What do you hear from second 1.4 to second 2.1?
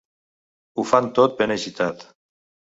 ben agitat.